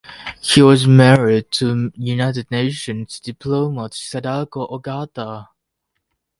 [0.41, 5.49] He was married to United Nations diplomat Sadako Ogata.